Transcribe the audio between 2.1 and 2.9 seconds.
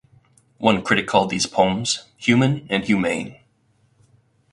"human and